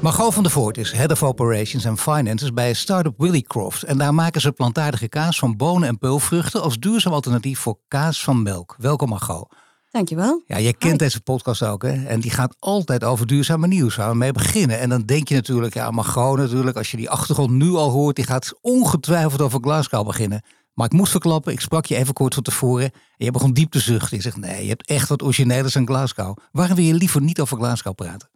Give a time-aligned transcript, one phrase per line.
[0.00, 3.82] Margot van der Voort is Head of Operations and Finances bij startup Willycroft.
[3.82, 8.22] En daar maken ze plantaardige kaas van bonen en peulvruchten als duurzaam alternatief voor kaas
[8.22, 8.74] van melk.
[8.78, 9.54] Welkom Margot.
[9.90, 10.42] Dankjewel.
[10.46, 12.06] Ja, je kent deze podcast ook hè.
[12.06, 13.96] En die gaat altijd over duurzame nieuws.
[13.96, 14.78] Waar we mee beginnen.
[14.78, 18.16] En dan denk je natuurlijk, ja Margot natuurlijk, als je die achtergrond nu al hoort,
[18.16, 20.42] die gaat ongetwijfeld over Glasgow beginnen.
[20.74, 22.84] Maar ik moest verklappen, ik sprak je even kort van tevoren.
[23.16, 24.16] En je begon diep te zuchten.
[24.16, 26.36] Je zegt, nee, je hebt echt wat origineels aan Glasgow.
[26.52, 28.28] Waarom wil je liever niet over Glasgow praten?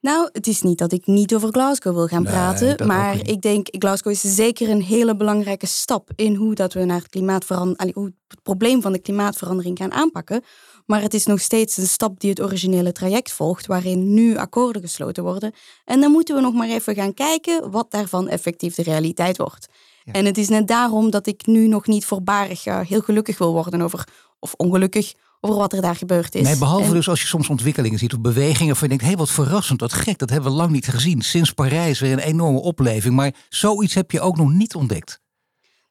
[0.00, 2.86] Nou, het is niet dat ik niet over Glasgow wil gaan Nee, praten.
[2.86, 6.98] Maar ik denk, Glasgow is zeker een hele belangrijke stap in hoe dat we naar
[6.98, 10.42] het klimaatverandering, hoe het probleem van de klimaatverandering gaan aanpakken.
[10.86, 14.82] Maar het is nog steeds een stap die het originele traject volgt, waarin nu akkoorden
[14.82, 15.52] gesloten worden.
[15.84, 19.66] En dan moeten we nog maar even gaan kijken wat daarvan effectief de realiteit wordt.
[20.04, 20.12] Ja.
[20.12, 23.80] En het is net daarom dat ik nu nog niet voorbarig heel gelukkig wil worden
[23.80, 25.14] over, of ongelukkig,
[25.46, 26.42] over wat er daar gebeurd is.
[26.42, 29.08] Nee, behalve En- dus als je soms ontwikkelingen ziet of bewegingen waarvan je denkt, hé,
[29.08, 31.22] hey, wat verrassend, wat gek, dat hebben we lang niet gezien.
[31.22, 35.20] Sinds Parijs weer een enorme opleving, maar zoiets heb je ook nog niet ontdekt.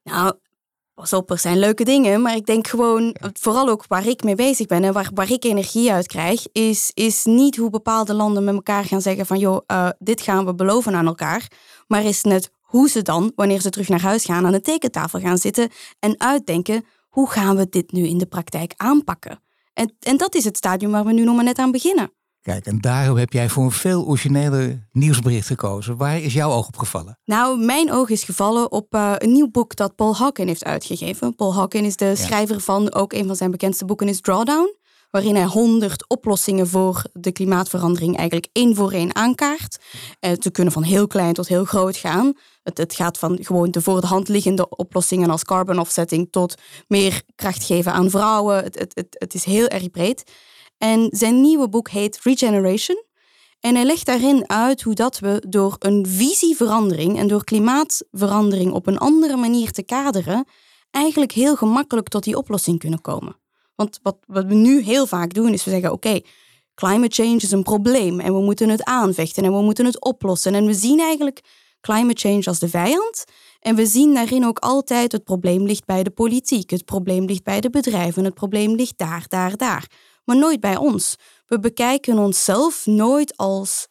[0.03, 0.33] Nou,
[0.93, 2.21] pas op, er zijn leuke dingen.
[2.21, 5.43] Maar ik denk gewoon, vooral ook waar ik mee bezig ben en waar, waar ik
[5.43, 9.63] energie uit krijg, is, is niet hoe bepaalde landen met elkaar gaan zeggen van joh,
[9.65, 11.51] eh, dit gaan we beloven aan elkaar.
[11.87, 15.19] Maar is net hoe ze dan, wanneer ze terug naar huis gaan, aan de tekentafel
[15.19, 19.43] gaan zitten en uitdenken, hoe gaan we dit nu in de praktijk aanpakken?
[19.75, 22.11] En, en dat is het stadium waar we nu nog maar net aan beginnen.
[22.41, 25.97] Kijk, en daarom heb jij voor een veel origineler nieuwsbericht gekozen.
[25.97, 27.19] Waar is jouw oog op gevallen?
[27.25, 31.35] Nou, mijn oog is gevallen op eh, een nieuw boek dat Paul Hawken heeft uitgegeven.
[31.35, 34.75] Paul Hawken is de schrijver van ook een van zijn bekendste boeken is Drawdown.
[35.15, 39.77] Waarin hij honderd oplossingen voor de klimaatverandering eigenlijk één voor één aankaart.
[40.19, 42.33] Eh, ze kunnen van heel klein tot heel groot gaan.
[42.63, 46.55] Het, het gaat van gewoon de voor de hand liggende oplossingen als carbon offsetting tot
[46.87, 48.63] meer kracht geven aan vrouwen.
[48.63, 50.31] Het, het, het, het is heel erg breed.
[50.77, 53.03] En zijn nieuwe boek heet Regeneration.
[53.59, 58.87] En hij legt daarin uit hoe dat we door een visieverandering en door klimaatverandering op
[58.87, 60.47] een andere manier te kaderen,
[60.91, 63.43] eigenlijk heel gemakkelijk tot die oplossing kunnen komen.
[63.75, 66.19] Want wat, wat we nu heel vaak doen, is we zeggen: oké,
[66.75, 70.56] climate change is een probleem en we moeten het aanvechten en we moeten het oplossen.
[70.56, 71.41] En we zien eigenlijk
[71.81, 73.24] climate change als de vijand.
[73.59, 77.44] En we zien daarin ook altijd het probleem ligt bij de politiek, het probleem ligt
[77.44, 79.88] bij de bedrijven, het probleem ligt daar, daar, daar.
[80.24, 81.16] Maar nooit bij ons.
[81.46, 83.88] We bekijken onszelf nooit als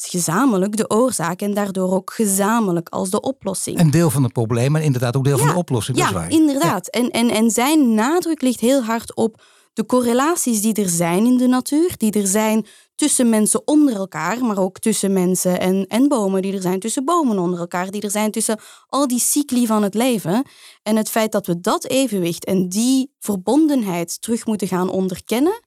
[0.00, 3.78] gezamenlijk de oorzaak en daardoor ook gezamenlijk als de oplossing.
[3.78, 5.96] Een deel van het probleem en inderdaad ook deel van de oplossing.
[5.96, 6.30] Dat Ja, is waar.
[6.30, 6.88] inderdaad.
[6.88, 11.36] En, en, en zijn nadruk ligt heel hard op de correlaties die er zijn in
[11.36, 16.08] de natuur, die er zijn tussen mensen onder elkaar, maar ook tussen mensen en, en
[16.08, 19.66] bomen, die er zijn tussen bomen onder elkaar, die er zijn tussen al die cycli
[19.66, 20.44] van het leven.
[20.82, 25.60] En het feit dat we dat evenwicht en die verbondenheid terug moeten gaan onderkennen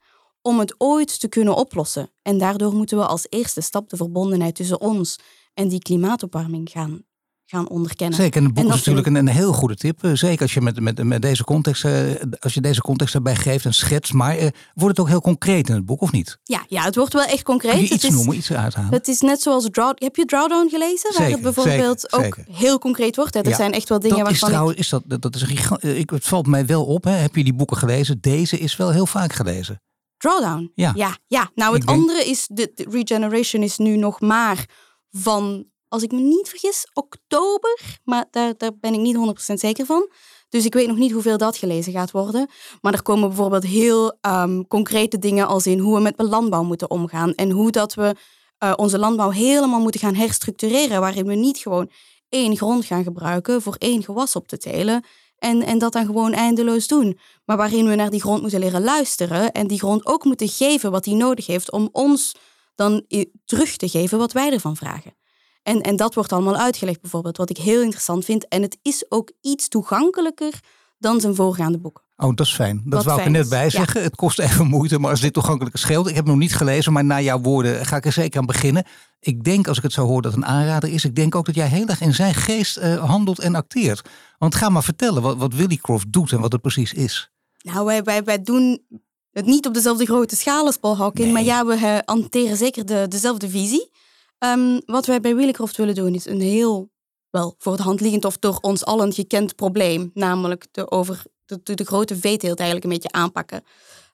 [0.47, 2.09] om het ooit te kunnen oplossen.
[2.22, 5.19] En daardoor moeten we als eerste stap de verbondenheid tussen ons
[5.53, 7.02] en die klimaatopwarming gaan,
[7.46, 8.16] gaan onderkennen.
[8.18, 10.03] Zeker, en het boek En is natuurlijk een, een heel goede tip.
[10.03, 11.91] Eh, Zeker als je, met, met, met deze context, eh,
[12.40, 14.12] als je deze context erbij geeft en schets.
[14.12, 16.40] Maar eh, wordt het ook heel concreet in het boek of niet?
[16.44, 17.72] Ja, ja, het wordt wel echt concreet.
[17.72, 18.91] Kun je het iets is, noemen, iets uithalen?
[18.91, 19.91] Het is net zoals Draw...
[19.96, 21.14] Heb je Drawdown gelezen?
[21.14, 22.46] waar Zeker, het bijvoorbeeld zeker, ook zeker.
[22.52, 23.34] heel concreet wordt.
[23.34, 23.40] Hè?
[23.40, 25.41] Er Ja, zijn echt wel dingen dat is waarvan trouwens, is dat, dat, dat is
[25.41, 27.03] een gigant, ik, het valt mij wel op.
[27.03, 27.12] Hè.
[27.12, 28.18] Heb je die boeken gelezen?
[28.22, 29.81] Deze is wel heel vaak gelezen.
[30.17, 30.72] Drawdown.
[30.75, 30.91] Ja.
[30.95, 31.51] ja, ja.
[31.55, 32.47] Nou, het Ik denk- andere is...
[32.51, 34.66] De, de Regeneration is nu nog maar
[35.11, 35.66] van...
[35.88, 38.00] Als ik me niet vergis, oktober.
[38.03, 39.17] Maar daar, daar ben ik niet
[39.51, 40.09] 100% zeker van.
[40.50, 42.50] Dus ik weet nog niet hoeveel dat gelezen gaat worden.
[42.81, 46.89] Maar er komen bijvoorbeeld heel ehm, concrete dingen als in hoe we met landbouw moeten
[46.89, 47.34] omgaan.
[47.35, 48.16] En hoe dat we
[48.57, 51.01] eh, onze landbouw helemaal moeten gaan herstructureren.
[51.01, 51.90] Waarin we niet gewoon
[52.29, 55.03] één grond gaan gebruiken voor één gewas op te telen.
[55.37, 57.19] En, en dat dan gewoon eindeloos doen.
[57.45, 59.51] Maar waarin we naar die grond moeten leren luisteren.
[59.51, 62.35] En die grond ook moeten geven wat die nodig heeft om ons
[62.75, 63.05] dan
[63.45, 65.16] terug te geven wat wij ervan vragen.
[65.63, 68.47] En, en dat wordt allemaal uitgelegd bijvoorbeeld, wat ik heel interessant vind.
[68.47, 70.59] En het is ook iets toegankelijker
[70.97, 72.06] dan zijn voorgaande boeken.
[72.17, 72.81] Oh, dat is fijn.
[72.85, 73.69] Dat Wat wou ik er net bij Ja.
[73.69, 74.03] zeggen.
[74.03, 76.08] Het kost even moeite, maar als dit toegankelijk scheelt.
[76.08, 78.46] Ik heb hem nog niet gelezen, maar na jouw woorden ga ik er zeker aan
[78.46, 78.84] beginnen.
[79.19, 81.05] Ik denk, als ik het zo hoor, dat het een aanrader is.
[81.05, 84.09] Ik denk ook dat jij heel erg in zijn geest eh, handelt en acteert.
[84.37, 87.31] Want ga maar vertellen wat, wat Willycroft doet en wat het precies is.
[87.61, 88.85] Nou, wij, wij, wij doen
[89.31, 91.34] het niet op dezelfde grote schaal als Paul Hawking.
[91.34, 93.90] Maar ja, we eh, hanteren zeker de, dezelfde visie.
[94.37, 96.90] Ehm, wat wij bij Willycroft willen doen is een heel
[97.29, 101.73] wel voor de hand liggend of door ons allen gekend probleem, namelijk de, over, de,
[101.73, 103.64] de, grote veeteelt eigenlijk een beetje aanpakken.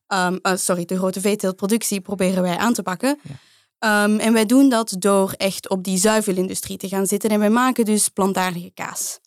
[0.07, 3.19] Um, sorry, de grote veeteeltproductie proberen wij aan te pakken.
[3.79, 7.29] Ehm, en wij doen dat door echt op die zuivelindustrie te gaan zitten.
[7.29, 9.19] En wij maken dus plantaardige kaas.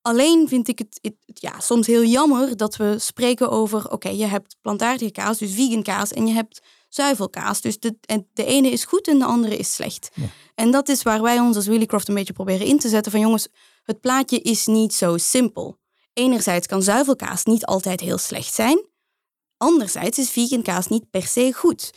[0.00, 3.90] Alleen vind ik het, het, ja, soms heel jammer dat we spreken over...
[3.90, 6.12] oké, je hebt plantaardige kaas, dus vegan kaas...
[6.12, 7.60] en je hebt zuivelkaas.
[7.60, 7.96] Dus de,
[8.32, 10.10] de ene is goed en de andere is slecht.
[10.54, 13.12] En dat is waar wij ons als Willycroft een beetje proberen in te zetten.
[13.12, 13.48] Van jongens,
[13.82, 15.78] het plaatje is niet zo simpel.
[16.12, 18.86] Enerzijds kan zuivelkaas niet altijd heel slecht zijn.
[19.56, 21.90] Anderzijds is vegan kaas niet per se goed.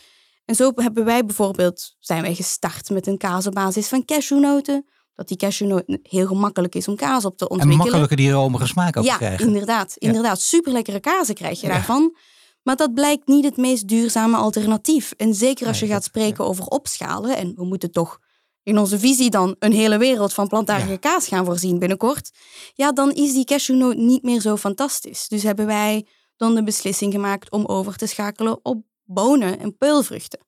[0.44, 4.86] En zo hebben wij bijvoorbeeld, zijn wij gestart met een kaas op basis van cashewnoten.
[5.14, 7.78] Dat die cashewnoten heel gemakkelijk is om kaas op te ontwikkelen.
[7.78, 9.46] En makkelijker die romige smaak ook ja, krijgen.
[9.46, 10.40] Inderdaad, inderdaad.
[10.40, 12.16] Super lekkere kazen krijg je daarvan.
[12.62, 15.12] Maar dat blijkt niet het meest duurzame alternatief.
[15.16, 17.36] En zeker als je gaat spreken over opschalen.
[17.36, 18.18] En we moeten toch
[18.66, 22.30] in onze visie dan een hele wereld van plantaardige kaas gaan voorzien binnenkort.
[22.74, 25.28] Ja, dan is die cashewnoot niet meer zo fantastisch.
[25.28, 30.40] Dus hebben wij dan de beslissing gemaakt om over te schakelen op bonen en peulvruchten.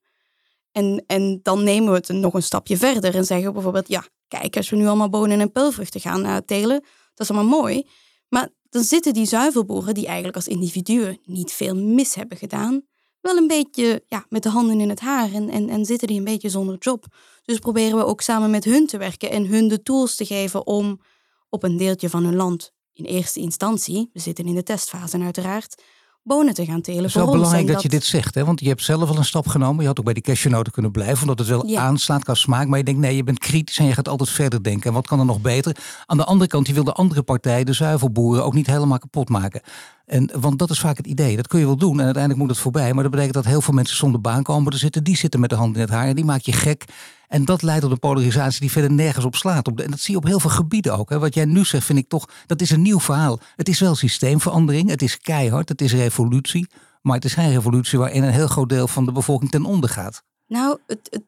[0.73, 4.57] En, en dan nemen we het nog een stapje verder en zeggen bijvoorbeeld, ja, kijk,
[4.57, 6.81] als we nu allemaal bonen en peulvruchten gaan uh, telen,
[7.15, 7.87] dat is allemaal mooi.
[8.29, 12.83] Maar dan zitten die zuivelboeren, die eigenlijk als individuen niet veel mis hebben gedaan,
[13.21, 16.19] wel een beetje ja, met de handen in het haar en, en, en zitten die
[16.19, 17.07] een beetje zonder job.
[17.45, 20.67] Dus proberen we ook samen met hun te werken en hun de tools te geven
[20.67, 21.01] om
[21.49, 25.83] op een deeltje van hun land in eerste instantie, we zitten in de testfase uiteraard,
[26.29, 27.03] bonen te gaan telen.
[27.03, 28.45] Het is wel belangrijk dat, je dit zegt, hè?
[28.45, 29.81] want je hebt zelf al een stap genomen.
[29.81, 32.67] Je had ook bij die cashewnoten kunnen blijven, omdat het wel aanslaat qua smaak.
[32.67, 34.89] Maar je denkt, nee, je bent kritisch en je gaat altijd verder denken.
[34.89, 35.77] En wat kan er nog beter?
[36.07, 39.29] Aan de andere kant, je wil de andere partij, de zuivelboeren, ook niet helemaal kapot
[39.29, 39.61] maken.
[40.07, 41.37] En, want dat is vaak het idee.
[41.37, 42.93] Dat kun je wel doen en uiteindelijk moet het voorbij.
[42.93, 45.05] Maar dat betekent dat heel veel mensen zonder baan komen te zitten.
[45.05, 46.85] Die zitten met de hand in het haar en die maak je gek.
[47.29, 49.67] En dat leidt tot een polarisatie die verder nergens op slaat.
[49.67, 51.11] En dat zie je op heel veel gebieden ook.
[51.11, 53.41] Wat jij nu zegt, vind ik toch, dat is een nieuw verhaal.
[53.57, 56.69] Het is wel systeemverandering, het is keihard, het is revolutie.
[57.03, 59.91] Maar het is geen revolutie waarin een heel groot deel van de bevolking ten onder
[59.91, 60.23] gaat.
[60.47, 61.23] Nou, het, het,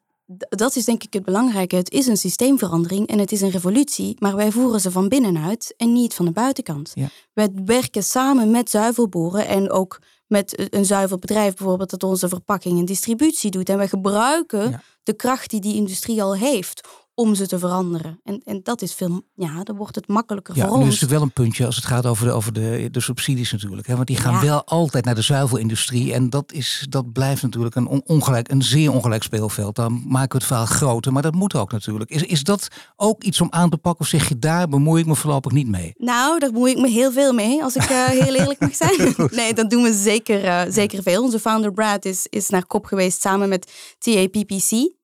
[0.49, 1.75] dat is denk ik het belangrijke.
[1.75, 5.73] Het is een systeemverandering en het is een revolutie, maar wij voeren ze van binnenuit
[5.77, 6.91] en niet van de buitenkant.
[6.93, 7.09] Ja.
[7.33, 12.85] Wij werken samen met zuivelboeren en ook met een zuivelbedrijf bijvoorbeeld dat onze verpakking en
[12.85, 13.69] distributie doet.
[13.69, 16.87] En wij gebruiken de kracht die die industrie al heeft
[17.21, 18.19] om ze te veranderen.
[18.23, 20.85] En, en dat is veel, ja, dan wordt het makkelijker ja, voor ons.
[20.85, 23.51] Nu is het wel een puntje als het gaat over de, over de, de subsidies
[23.51, 23.87] natuurlijk.
[23.87, 23.95] Hè?
[23.95, 26.13] Want die gaan wel altijd naar de zuivelindustrie.
[26.13, 29.75] En dat, is, dat blijft natuurlijk een, ongelijk, een zeer ongelijk speelveld.
[29.75, 32.09] Dan maken we het verhaal groter, maar dat moet ook natuurlijk.
[32.09, 35.07] Is, is dat ook iets om aan te pakken of zeg je daar bemoei ik
[35.07, 35.93] me voorlopig niet mee?
[35.97, 39.15] Nou, daar bemoei ik me heel veel mee, als ik uh, heel eerlijk mag zijn.
[39.31, 41.23] nee, dat doen we zeker, uh, zeker veel.
[41.23, 44.99] Onze founder Brad is, is naar kop geweest samen met TAPPC.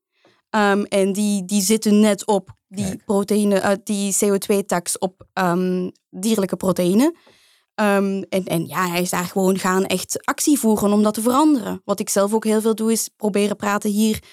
[0.49, 6.55] Um, en die, die zitten net op die proteïne, uh, die CO2-tax op um, dierlijke
[6.55, 7.15] proteïne.
[7.75, 11.21] Um, en, en ja, hij is daar gewoon gaan echt actie voeren om dat te
[11.21, 11.81] veranderen.
[11.85, 14.23] Wat ik zelf ook heel veel doe, is proberen praten hier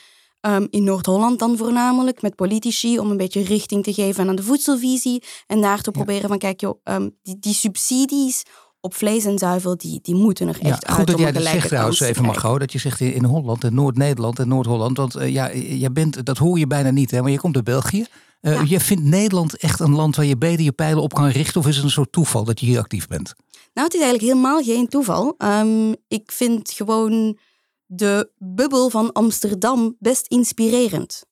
[0.71, 5.23] in Noord-Holland dan voornamelijk met politici om een beetje richting te geven aan de voedselvisie.
[5.47, 6.81] En daar te proberen van, kijk joh,
[7.23, 8.43] die, die subsidies
[8.85, 10.91] op vlees en zuivel, die, die moeten er echt ja, uit.
[10.91, 14.39] Goed dat jij dat zegt trouwens, even Margot, dat je zegt in Holland en Noord-Nederland
[14.39, 14.97] en Noord-Holland.
[14.97, 17.65] Want uh, ja, jij bent, dat hoor je bijna niet, hè, maar je komt uit
[17.65, 18.07] België.
[18.41, 21.61] Uh, Je vindt Nederland echt een land waar je beter je pijlen op kan richten?
[21.61, 23.35] Of is het een soort toeval dat je hier actief bent?
[23.75, 25.35] Nou, het is eigenlijk helemaal geen toeval.
[25.39, 27.39] Um, ik vind gewoon
[27.87, 31.25] de bubbel van Amsterdam best inspirerend.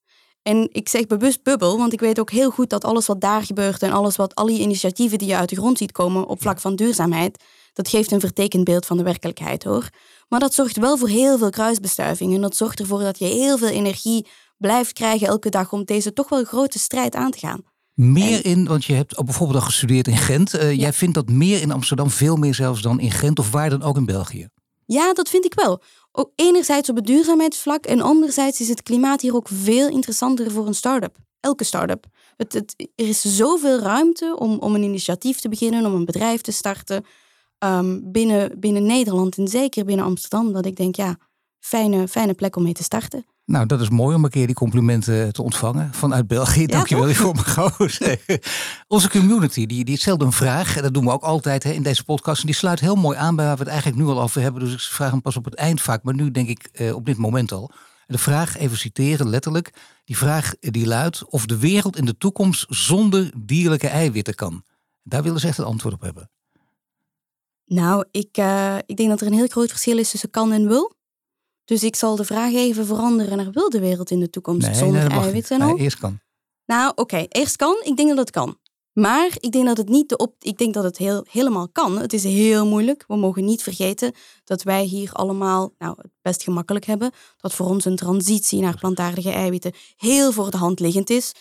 [0.42, 3.42] En ik zeg bewust bubbel, want ik weet ook heel goed dat alles wat daar
[3.42, 6.40] gebeurt en alles wat, al die initiatieven die je uit de grond ziet komen op
[6.40, 9.88] vlak van duurzaamheid, dat geeft een vertekend beeld van de werkelijkheid hoor.
[10.28, 13.58] Maar dat zorgt wel voor heel veel kruisbestuiving en dat zorgt ervoor dat je heel
[13.58, 17.60] veel energie blijft krijgen elke dag om deze toch wel grote strijd aan te gaan.
[17.94, 20.54] Meer in, want je hebt bijvoorbeeld al gestudeerd in Gent.
[20.54, 23.70] Uh, Jij vindt dat meer in Amsterdam, veel meer zelfs dan in Gent of waar
[23.70, 24.48] dan ook in België?
[24.92, 25.82] Ja, dat vind ik wel.
[26.12, 30.66] Ook enerzijds op het duurzaamheidsvlak en anderzijds is het klimaat hier ook veel interessanter voor
[30.66, 31.16] een start-up.
[31.40, 32.06] Elke start-up.
[32.36, 36.40] Het, het, er is zoveel ruimte om, om een initiatief te beginnen, om een bedrijf
[36.40, 37.04] te starten
[37.58, 40.52] um, binnen, binnen Nederland en zeker binnen Amsterdam.
[40.52, 41.16] Dat ik denk, ja,
[41.58, 43.26] fijne, fijne plek om mee te starten.
[43.44, 46.66] Nou, dat is mooi om een keer die complimenten te ontvangen vanuit België.
[46.66, 48.40] Dankjewel ja, voor mijn
[48.88, 50.76] Onze community, die, die stelt een vraag.
[50.76, 52.40] En dat doen we ook altijd hè, in deze podcast.
[52.40, 54.62] En die sluit heel mooi aan bij waar we het eigenlijk nu al over hebben.
[54.62, 56.02] Dus ik vraag hem pas op het eind vaak.
[56.02, 57.70] Maar nu denk ik eh, op dit moment al.
[58.06, 59.72] De vraag, even citeren letterlijk.
[60.04, 64.64] Die vraag die luidt of de wereld in de toekomst zonder dierlijke eiwitten kan.
[65.02, 66.30] Daar willen ze echt een antwoord op hebben.
[67.66, 70.68] Nou, ik, uh, ik denk dat er een heel groot verschil is tussen kan en
[70.68, 70.94] wil.
[71.64, 75.10] Dus ik zal de vraag even veranderen naar wil de wereld in de toekomst zonder
[75.10, 76.20] eiwitten nee, eerst kan.
[76.66, 77.76] Nou, oké, eerst kan.
[77.84, 78.56] Ik denk dat het kan.
[78.92, 80.34] Maar ik denk dat het niet de op.
[80.38, 81.98] Ik denk dat het heel, helemaal kan.
[81.98, 83.04] Het is heel moeilijk.
[83.06, 84.12] We mogen niet vergeten
[84.44, 87.10] dat wij hier allemaal nou, het best gemakkelijk hebben.
[87.36, 91.32] Dat voor ons een transitie naar plantaardige eiwitten heel voor de hand liggend is.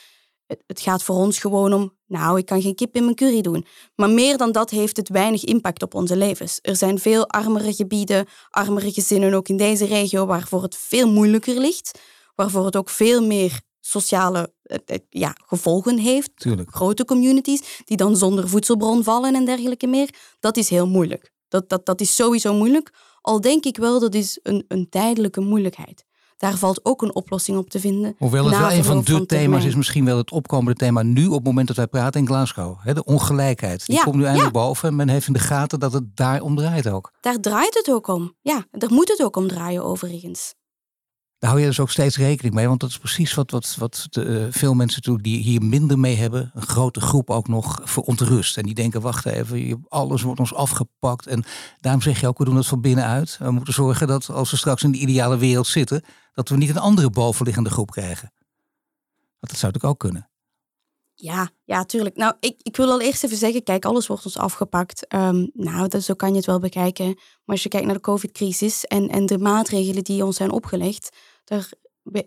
[0.52, 1.94] Het, het gaat voor ons gewoon om.
[2.08, 3.66] Nou, ik kan geen kip in mijn curry doen.
[3.96, 6.60] Maar meer dan dat heeft het weinig impact op onze levens.
[6.62, 11.60] Er zijn veel armere gebieden, armere gezinnen ook in deze regio, waarvoor het veel moeilijker
[11.60, 12.00] ligt.
[12.36, 16.32] Waarvoor het ook veel meer sociale eh, eh, ja, gevolgen heeft.
[16.36, 16.76] Tuurlijk.
[16.76, 20.10] Grote communities die dan zonder voedselbron vallen en dergelijke meer.
[20.40, 21.32] Dat is heel moeilijk.
[21.48, 22.94] Dat, dat, dat is sowieso moeilijk.
[23.22, 26.06] Al denk ik wel dat is een, een tijdelijke moeilijkheid.
[26.42, 28.16] Daar valt ook een oplossing op te vinden.
[28.18, 31.34] Hoewel het wel een van de thema's is, misschien wel het opkomende thema nu op
[31.34, 32.94] het moment dat wij praten in Glasgow.
[32.94, 33.86] de ongelijkheid.
[33.86, 34.96] Die komt nu eindelijk boven.
[34.96, 37.12] Men heeft in de gaten dat het daar om draait ook.
[37.20, 38.34] Daar draait het ook om.
[38.42, 40.54] Ja, daar moet het ook om draaien overigens.
[41.42, 42.68] Daar hou je dus ook steeds rekening mee.
[42.68, 46.00] Want dat is precies wat, wat, wat de, uh, veel mensen toe die hier minder
[46.00, 46.52] mee hebben.
[46.54, 48.58] Een grote groep ook nog verontrust.
[48.58, 51.28] En die denken, wacht even, alles wordt ons afgepakt.
[51.28, 51.44] En
[51.80, 53.38] daarom zeg je ook, we doen dat van binnenuit.
[53.40, 56.04] We moeten zorgen dat als we straks in de ideale wereld zitten...
[56.34, 58.32] dat we niet een andere bovenliggende groep krijgen.
[59.40, 60.30] Want dat zou natuurlijk ook kunnen.
[61.14, 62.16] Ja, ja, tuurlijk.
[62.16, 65.14] Nou, ik, ik wil al eerst even zeggen, kijk, alles wordt ons afgepakt.
[65.14, 67.06] Um, nou, dat, zo kan je het wel bekijken.
[67.06, 71.10] Maar als je kijkt naar de COVID-crisis en, en de maatregelen die ons zijn opgelegd,
[71.52, 71.70] daar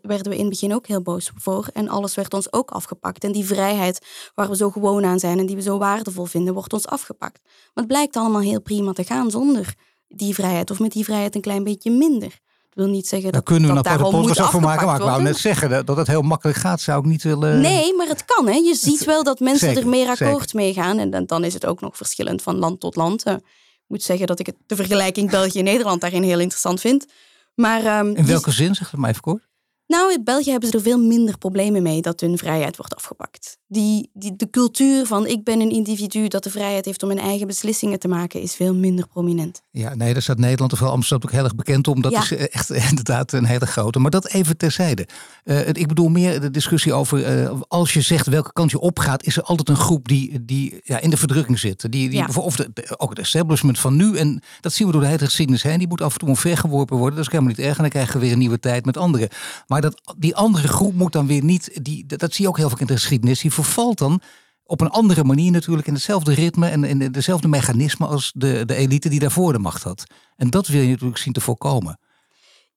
[0.02, 1.68] werden we in het begin ook heel boos voor.
[1.72, 3.24] En alles werd ons ook afgepakt.
[3.24, 6.54] En die vrijheid waar we zo gewoon aan zijn en die we zo waardevol vinden,
[6.54, 7.40] wordt ons afgepakt.
[7.42, 9.74] Maar het blijkt allemaal heel prima te gaan zonder
[10.08, 10.70] die vrijheid.
[10.70, 12.28] Of met die vrijheid een klein beetje minder.
[12.28, 14.86] Dat wil niet zeggen dat, Daar kunnen we dat nog de podcast over maken.
[14.86, 17.60] Maar ik wou net zeggen dat het heel makkelijk gaat, zou ik niet willen.
[17.60, 18.46] Nee, maar het kan.
[18.46, 18.54] Hè.
[18.54, 20.98] Je ziet wel dat mensen er meer akkoord mee gaan.
[20.98, 23.26] En dan is het ook nog verschillend van land tot land.
[23.26, 23.40] Ik
[23.86, 27.06] moet zeggen dat ik het, de vergelijking België-Nederland daarin heel interessant vind.
[27.54, 29.48] Maar, um, In welke zin, zeg het maar even kort?
[29.86, 33.58] Nou, in België hebben ze er veel minder problemen mee dat hun vrijheid wordt afgepakt.
[33.66, 37.20] Die, die, de cultuur van ik ben een individu dat de vrijheid heeft om mijn
[37.20, 39.62] eigen beslissingen te maken, is veel minder prominent.
[39.70, 42.02] Ja, nee, daar staat Nederland of vooral Amsterdam ook heel erg bekend om.
[42.02, 43.98] Dat is eh, echt inderdaad een hele grote.
[43.98, 45.08] Maar dat even terzijde.
[45.44, 49.24] Uh, ik bedoel meer de discussie over uh, als je zegt welke kant je opgaat,
[49.24, 51.80] is er altijd een groep die, die ja, in de verdrukking zit.
[51.80, 52.28] Die, die, ja.
[52.34, 54.16] Of de, ook het establishment van nu.
[54.16, 55.78] En dat zien we door de hele geschiedenis heen.
[55.78, 57.16] Die moet af en toe omvergeworpen worden.
[57.16, 57.76] Dat is helemaal niet erg.
[57.76, 59.28] En dan krijgen we weer een nieuwe tijd met anderen.
[59.66, 61.78] Maar dat, die andere groep moet dan weer niet.
[61.82, 63.40] Die, dat, zie je ook heel vaak in de geschiedenis.
[63.40, 64.20] Die vervalt dan
[64.64, 68.74] op een andere manier natuurlijk in hetzelfde ritme en in dezelfde mechanisme als de, de
[68.74, 70.04] elite die daarvoor de macht had.
[70.36, 71.98] En dat wil je natuurlijk zien te voorkomen.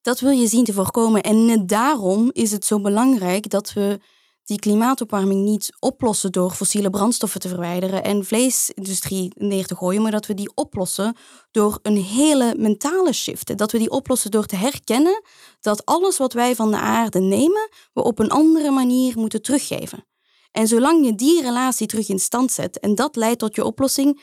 [0.01, 1.21] Dat wil je zien te voorkomen.
[1.21, 3.99] En net daarom is het zo belangrijk dat we
[4.47, 10.11] die klimaatopwarming niet oplossen door fossiele brandstoffen te verwijderen en vleesindustrie neer te gooien, maar
[10.11, 11.15] dat we die oplossen
[11.51, 13.57] door een hele mentale shift.
[13.57, 15.21] Dat we die oplossen door te herkennen
[15.59, 20.05] dat alles wat wij van de aarde nemen, we op een andere manier moeten teruggeven.
[20.51, 24.21] En zolang je die relatie terug in stand zet en dat leidt tot je oplossing,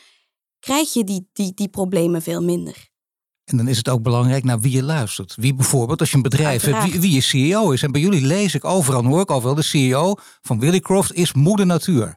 [0.59, 2.93] krijg je die, die, die problemen veel minder.
[3.45, 5.35] En dan is het ook belangrijk naar wie je luistert.
[5.37, 7.83] Wie bijvoorbeeld, als je een bedrijf hebt, wie, wie je CEO is.
[7.83, 11.67] En bij jullie lees ik overal, hoor ik overal, de CEO van Willycroft is moeder
[11.67, 12.17] natuur.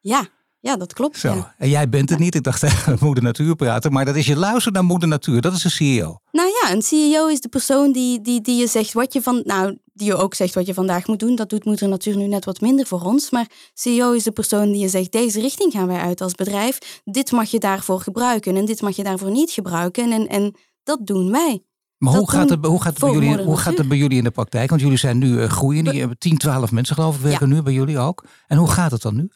[0.00, 0.28] Ja,
[0.60, 1.18] ja, dat klopt.
[1.18, 1.46] Zo.
[1.58, 2.34] En jij bent het niet.
[2.34, 3.92] Ik dacht tegen moeder natuur praten.
[3.92, 5.40] Maar dat is je luisteren naar moeder natuur.
[5.40, 6.18] Dat is een CEO.
[6.32, 9.42] Nou ja, een CEO is de persoon die, die, die je zegt wat je van.
[9.44, 11.34] Nou, die je ook zegt wat je vandaag moet doen.
[11.34, 13.30] Dat doet moeder natuur nu net wat minder voor ons.
[13.30, 17.00] Maar CEO is de persoon die je zegt: deze richting gaan wij uit als bedrijf.
[17.04, 20.12] Dit mag je daarvoor gebruiken en dit mag je daarvoor niet gebruiken.
[20.12, 20.54] En, en
[20.88, 21.62] dat doen wij.
[21.98, 24.24] Maar hoe gaat, het, hoe, gaat het bij jullie, hoe gaat het bij jullie in
[24.24, 24.68] de praktijk?
[24.68, 25.84] Want jullie zijn nu uh, groeien.
[25.84, 28.24] Die hebben 10, 12 mensen geloof ik werken nu bij jullie ook.
[28.46, 29.30] En hoe gaat het dan nu?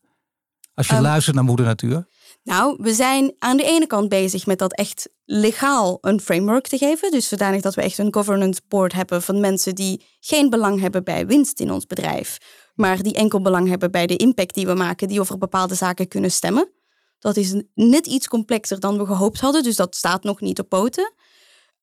[0.75, 2.07] Als je ehm, luistert naar moeder natuur.
[2.43, 6.79] Nou, we zijn aan de ene kant bezig met dat echt legaal een framework te
[6.79, 7.11] geven.
[7.11, 11.05] Dus zodanig dat we echt een governance board hebben van mensen die geen belang hebben
[11.05, 12.39] bij winst in ons bedrijf.
[12.75, 16.09] Maar die enkel belang hebben bij de impact die we maken, die over bepaalde zaken
[16.09, 16.73] kunnen stemmen.
[17.19, 20.69] Dat is net iets complexer dan we gehoopt hadden, dus dat staat nog niet op
[20.69, 21.13] poten.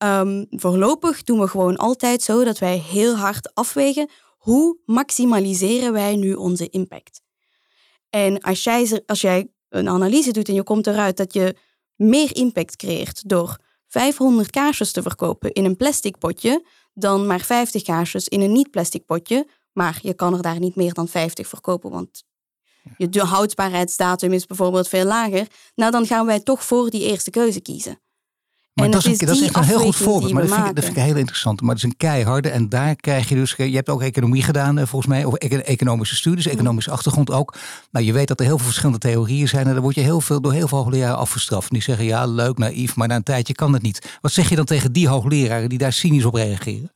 [0.04, 6.16] Um, voorlopig doen we gewoon altijd zo dat wij heel hard afwegen hoe maximaliseren wij
[6.16, 7.22] nu onze impact.
[8.10, 11.56] En als jij, als jij een analyse doet en je komt eruit dat je
[11.96, 17.84] meer impact creëert door 500 kaarsjes te verkopen in een plastic potje dan maar 50
[17.84, 21.92] kaarsjes in een niet-plastic potje, maar je kan er daar niet meer dan 50 verkopen,
[21.92, 22.24] want
[22.98, 27.62] je houdbaarheidsdatum is bijvoorbeeld veel lager, nou dan gaan wij toch voor die eerste keuze
[27.62, 28.00] kiezen.
[28.80, 30.34] Maar dat, is, dat is echt een heel goed voorbeeld.
[30.34, 31.62] Maar dat vind, ik, dat vind, ik, heel interessant.
[31.62, 32.50] Maar het is een keiharde.
[32.50, 33.54] En daar krijg je dus.
[33.58, 35.26] Je hebt ook economie gedaan, eh, volgens mij.
[35.26, 37.56] Of economische studies, economische achtergrond ook.
[37.92, 39.68] Nou, je weet dat er heel veel verschillende theorieën zijn.
[39.68, 41.72] En daar word je heel veel, door heel veel hoogleraren afgestraft.
[41.72, 42.96] die zeggen ja, leuk, naïef.
[42.96, 44.18] Maar na een tijdje kan het niet.
[44.22, 46.92] Wat zeg je dan tegen die hoogleraren die daar cynisch op reageren?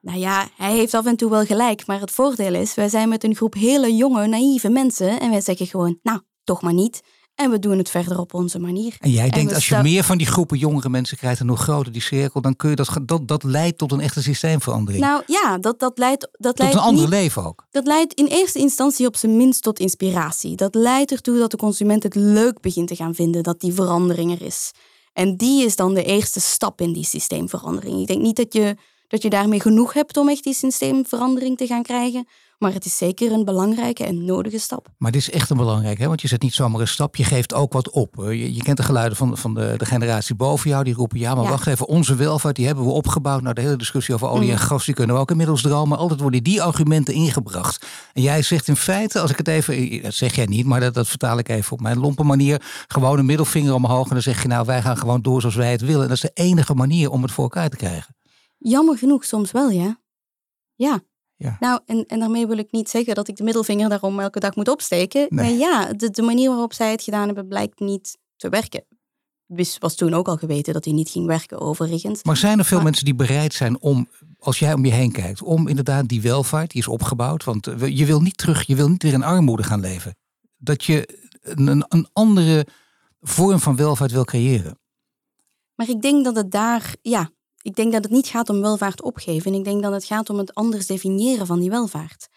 [0.00, 3.08] Nou ja, hij heeft af en toe wel gelijk, maar het voordeel is, wij zijn
[3.08, 7.02] met een groep hele jonge, naïeve mensen en wij zeggen gewoon, nou, toch maar niet.
[7.34, 8.96] En we doen het verder op onze manier.
[9.00, 11.56] En jij En denkt als je meer van die groepen jongere mensen krijgt en hoe
[11.56, 15.04] groter die cirkel, dan kun je dat, dat, dat leidt tot een echte systeemverandering.
[15.04, 17.66] Nou ja, dat, dat leidt, dat tot leidt een ander leven ook.
[17.70, 20.56] Dat leidt in eerste instantie op zijn minst tot inspiratie.
[20.56, 24.32] Dat leidt ertoe dat de consument het leuk begint te gaan vinden dat die verandering
[24.32, 24.72] er is.
[25.12, 28.00] En die is dan de eerste stap in die systeemverandering.
[28.00, 28.76] Ik denk niet dat je,
[29.08, 32.26] dat je daarmee genoeg hebt om echt die systeemverandering te gaan krijgen.
[32.58, 34.88] Maar het is zeker een belangrijke en nodige stap.
[34.98, 36.06] Maar dit is echt een belangrijk, hè?
[36.06, 38.14] want je zet niet zomaar een stap, je geeft ook wat op.
[38.16, 41.34] Je, je kent de geluiden van, van de, de generatie boven jou, die roepen ja,
[41.34, 41.50] maar Ja.
[41.50, 43.42] wacht even, onze welvaart die hebben we opgebouwd.
[43.42, 44.60] Nou, de hele discussie over olie en Mm.
[44.60, 45.98] gas, die kunnen we ook inmiddels dromen.
[45.98, 47.86] Altijd worden die argumenten ingebracht.
[48.12, 50.94] En jij zegt in feite, als ik het even, dat zeg jij niet, maar dat,
[50.94, 54.42] dat vertaal ik even op mijn lompe manier, gewoon een middelvinger omhoog en dan zeg
[54.42, 56.02] je nou, wij gaan gewoon door zoals wij het willen.
[56.02, 58.16] En dat is de enige manier om het voor elkaar te krijgen.
[58.58, 59.98] Jammer genoeg soms wel, ja.
[60.74, 61.00] Ja.
[61.36, 61.56] Ja.
[61.60, 64.56] Nou, en, en daarmee wil ik niet zeggen dat ik de middelvinger daarom elke dag
[64.56, 65.26] moet opsteken.
[65.28, 65.44] Nee.
[65.44, 68.84] Maar ja, de, de manier waarop zij het gedaan hebben blijkt niet te werken.
[69.46, 72.22] Wist, was toen ook al geweten dat hij niet ging werken, overigens.
[72.24, 75.12] Maar zijn er veel Maar- mensen die bereid zijn om, als jij om je heen
[75.12, 77.44] kijkt, om inderdaad die welvaart, die is opgebouwd.
[77.44, 80.16] Want eh, je wil niet terug, je wil niet weer in armoede gaan leven.
[80.56, 82.66] Dat je een, een, een andere
[83.20, 84.78] vorm van welvaart wil creëren.
[85.74, 87.30] Maar ik denk dat het daar, ja,
[87.64, 89.52] ik denk dat het niet gaat om welvaart opgeven.
[89.52, 92.28] En ik denk dat het gaat om het anders definiëren van die welvaart.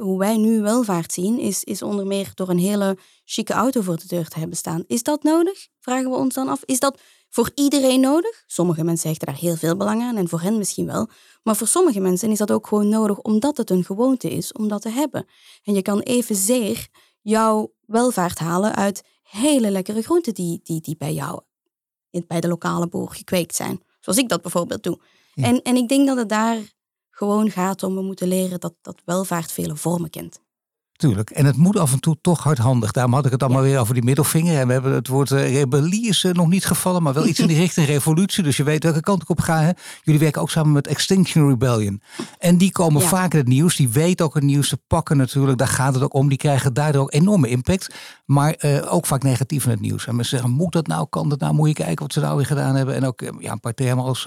[0.00, 3.96] Hoe wij nu welvaart zien, is, is onder meer door een hele chique auto voor
[3.96, 4.84] de deur te hebben staan.
[4.86, 5.68] Is dat nodig?
[5.80, 6.62] Vragen we ons dan af.
[6.64, 8.44] Is dat voor iedereen nodig?
[8.46, 11.08] Sommige mensen hechten daar heel veel belang aan en voor hen misschien wel.
[11.42, 14.68] Maar voor sommige mensen is dat ook gewoon nodig omdat het een gewoonte is om
[14.68, 15.26] dat te hebben.
[15.64, 16.88] En je kan evenzeer
[17.20, 21.40] jouw welvaart halen uit hele lekkere groenten die, die, die bij jou
[22.26, 23.80] bij de lokale boer gekweekt zijn.
[24.04, 24.98] Zoals ik dat bijvoorbeeld doe.
[25.34, 25.44] Ja.
[25.44, 26.58] En, en ik denk dat het daar
[27.10, 30.40] gewoon gaat om, we moeten leren dat, dat welvaart vele vormen kent.
[30.96, 31.30] Tuurlijk.
[31.30, 32.90] En het moet af en toe toch hardhandig.
[32.92, 34.60] Daarom had ik het allemaal weer over die middelvinger.
[34.60, 37.38] En we hebben het woord eh, rebellie is eh, nog niet gevallen, maar wel iets
[37.38, 38.42] in die richting revolutie.
[38.42, 39.60] Dus je weet welke kant ik op ga.
[39.60, 39.70] Hè?
[40.02, 42.02] Jullie werken ook samen met Extinction Rebellion.
[42.38, 43.08] En die komen Ja.
[43.08, 43.76] vaak in het nieuws.
[43.76, 45.58] Die weten ook het nieuws te pakken natuurlijk.
[45.58, 46.28] Daar gaat het ook om.
[46.28, 47.94] Die krijgen daardoor ook enorme impact.
[48.24, 50.06] Maar eh, ook vaak negatief in het nieuws.
[50.06, 51.06] En mensen zeggen, moet dat nou?
[51.10, 51.54] Kan dat nou?
[51.54, 52.94] Moet je kijken wat ze nou weer gedaan hebben.
[52.94, 54.26] En ook ja, een paar termen als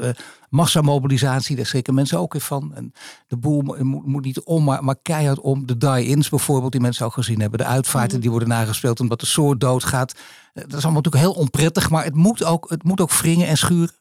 [0.50, 1.56] massamobilisatie.
[1.56, 2.72] Daar schrikken mensen ook weer van.
[2.76, 2.92] En
[3.28, 5.66] de boel mo- moet, moet niet om, maar, maar keihard om.
[5.68, 7.60] De die-ins bijvoorbeeld, die mensen ook gezien hebben.
[7.60, 10.12] De uitvaarten die worden nagespeeld omdat de soort doodgaat.
[10.12, 11.90] Eh, Dat is allemaal natuurlijk heel onprettig.
[11.90, 13.96] Maar het moet ook, het moet ook wringen en schuren.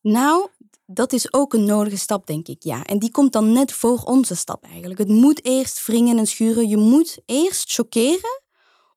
[0.00, 0.48] Nou,
[0.86, 2.84] dat is ook een nodige stap, denk ik, ja.
[2.84, 4.98] En die komt dan net voor onze stap eigenlijk.
[4.98, 6.68] Het moet eerst wringen en schuren.
[6.68, 8.42] Je moet eerst chockeren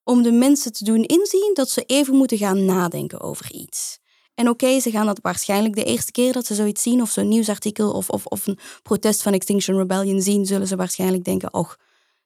[0.04, 4.00] om de mensen te doen inzien dat ze even moeten gaan nadenken over iets.
[4.36, 7.28] En oké, ze gaan dat waarschijnlijk de eerste keer dat ze zoiets zien, of zo'n
[7.28, 11.78] nieuwsartikel of, of, of een protest van Extinction Rebellion zien, zullen ze waarschijnlijk denken, och,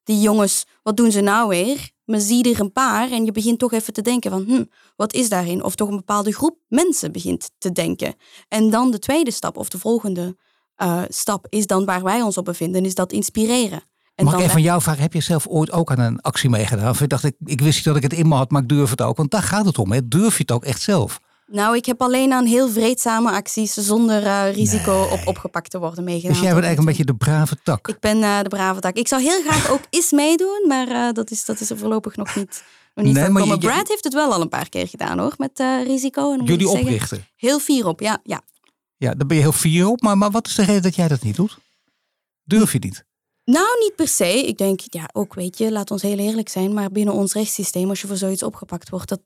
[0.03, 1.89] die jongens, wat doen ze nou weer?
[2.05, 4.63] Maar zie er een paar en je begint toch even te denken van, hm,
[4.95, 5.63] wat is daarin?
[5.63, 8.15] Of toch een bepaalde groep mensen begint te denken.
[8.47, 10.37] En dan de tweede stap, of de volgende
[10.75, 13.83] eh, stap, is dan waar wij ons op bevinden, is dat inspireren.
[14.15, 16.49] En Mag ik even van jou vragen, heb je zelf ooit ook aan een actie
[16.49, 16.89] meegedaan?
[16.89, 18.69] Of je dacht, ik, ik wist niet dat ik het in me had, maar ik
[18.69, 19.17] durf het ook.
[19.17, 19.91] Want daar gaat het om.
[19.91, 20.07] Hè?
[20.07, 21.19] Durf je het ook echt zelf?
[21.51, 25.11] Nou, ik heb alleen aan heel vreedzame acties zonder eh, risico Nee.
[25.11, 26.31] op opgepakt te worden meegedaan.
[26.31, 27.87] Dus jij bent eigenlijk een beetje de brave tak.
[27.87, 28.95] Ik ben eh, de brave tak.
[28.95, 32.15] Ik zou heel graag ook eens meedoen, maar eh, dat, is, dat is er voorlopig
[32.15, 32.63] nog niet,
[32.95, 35.19] nog niet Nee, van maar je- Brad heeft het wel al een paar keer gedaan
[35.19, 36.33] hoor, met risico.
[36.33, 37.25] En Jullie zeggen, oprichten.
[37.35, 38.19] Heel fier op, ja.
[38.23, 38.41] ja.
[38.97, 40.01] Ja, daar ben je heel fier op.
[40.01, 41.57] Maar, maar wat is de reden dat jij dat niet doet?
[42.43, 43.05] Durf je niet?
[43.45, 44.47] Nou, niet per se.
[44.47, 47.89] Ik denk, ja, ook weet je, laat ons heel eerlijk zijn, maar binnen ons rechtssysteem,
[47.89, 49.19] als je voor zoiets opgepakt wordt, dat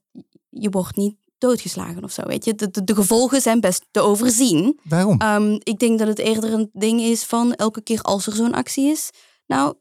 [0.50, 2.54] je wordt niet doodgeslagen of zo, weet je.
[2.54, 4.80] De, de, de gevolgen zijn best te overzien.
[4.82, 5.20] Waarom?
[5.20, 8.54] Ehm, ik denk dat het eerder een ding is van elke keer als er zo'n
[8.54, 9.10] actie is.
[9.46, 9.74] Nou,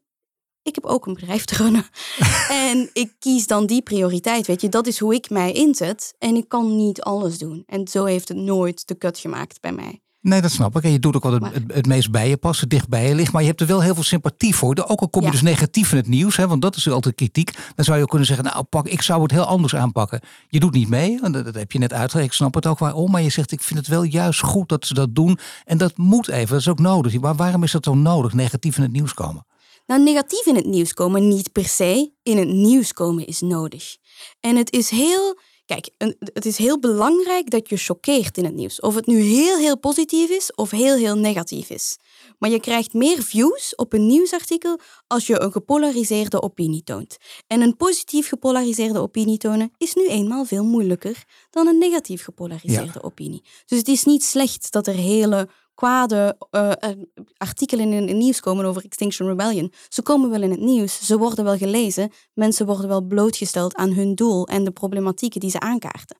[0.62, 1.86] ik heb ook een bedrijf te runnen.
[2.70, 4.70] en ik kies dan die prioriteit, weet je.
[4.70, 6.14] Dat is hoe ik mij inzet.
[6.18, 7.64] En ik kan niet alles doen.
[7.66, 10.02] En zo heeft het nooit de kut gemaakt bij mij.
[10.26, 10.84] Nee, dat snap ik.
[10.84, 13.08] En je doet ook wat het, het, het meest bij je past, het dicht bij
[13.08, 13.32] je ligt.
[13.32, 14.70] Maar je hebt er wel heel veel sympathie voor.
[14.88, 15.32] Ook al kom je Ja.
[15.34, 17.52] dus negatief in het nieuws, hè, want dat is altijd kritiek.
[17.76, 20.20] Dan zou je ook kunnen zeggen, nou pak, ik zou het heel anders aanpakken.
[20.50, 22.28] Je doet niet mee, en dat, dat heb je net uitgelegd.
[22.28, 23.12] Ik snap het ook waarom.
[23.12, 25.40] Maar je zegt, ik vind het wel juist goed dat ze dat doen.
[25.66, 27.20] En dat moet even, dat is ook nodig.
[27.20, 29.46] Maar waarom is dat zo nodig, negatief in het nieuws komen?
[29.88, 32.12] Nou, negatief in het nieuws komen niet per se.
[32.24, 33.98] In het nieuws komen is nodig.
[34.40, 35.40] En het is heel...
[35.66, 38.80] Kijk, een- het is heel belangrijk dat je choqueert in het nieuws.
[38.80, 41.98] Of het nu heel, heel positief is of heel, heel negatief is.
[42.40, 47.18] Maar je krijgt meer views op een nieuwsartikel als je een gepolariseerde opinie toont.
[47.48, 53.04] En een positief gepolariseerde opinie tonen is nu eenmaal veel moeilijker dan een negatief gepolariseerde
[53.04, 53.44] opinie.
[53.66, 56.72] Dus het is niet slecht dat er hele kwade uh,
[57.38, 59.74] artikelen in het nieuws komen over Extinction Rebellion.
[59.90, 63.94] Ze komen wel in het nieuws, ze worden wel gelezen, mensen worden wel blootgesteld aan
[63.94, 66.18] hun doel en de problematieken die ze aankaarten.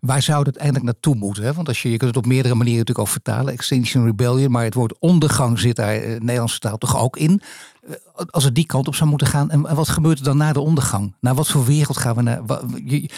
[0.00, 1.44] Waar zou het eindelijk naartoe moeten?
[1.44, 1.52] Hè?
[1.52, 3.52] Want als je, je kunt het op meerdere manieren natuurlijk ook vertalen.
[3.52, 7.40] Extinction Rebellion, maar het woord ondergang zit daar in Nederlandse taal toch ook in.
[8.30, 10.60] Als het die kant op zou moeten gaan, en wat gebeurt er dan na de
[10.60, 11.14] ondergang?
[11.20, 12.42] Naar wat voor wereld gaan we naar?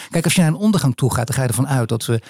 [0.09, 2.21] Kijk, als je naar een ondergang toe gaat, dan ga je ervan uit dat we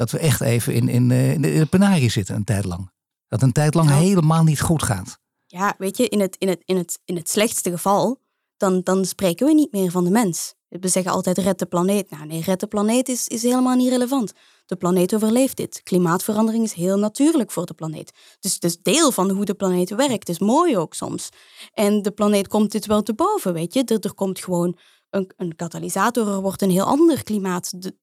[0.00, 2.90] dat we echt even in, in, eh, in de penarie zitten een tijd lang.
[3.28, 4.02] Dat een tijd lang nou.
[4.02, 5.18] helemaal niet goed gaat.
[5.46, 8.20] Ja, weet je, in het, in het, in het, in het slechtste geval,
[8.56, 10.54] dan, dan spreken we niet meer van de mens.
[10.68, 12.10] We zeggen altijd red de planeet.
[12.10, 14.32] Nou nee, red de planeet is, is helemaal niet relevant.
[14.66, 15.82] De planeet overleeft dit.
[15.82, 18.12] Klimaatverandering is heel natuurlijk voor de planeet.
[18.38, 20.12] Dus het is deel van hoe de planeet werkt.
[20.12, 21.28] Het is mooi ook soms.
[21.72, 23.84] En de planeet komt dit wel te boven, weet je.
[23.84, 24.78] Er, er komt gewoon
[25.10, 27.96] een, een katalysator, er wordt een heel ander klimaat de,